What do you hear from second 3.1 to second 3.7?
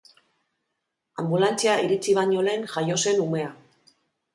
umea.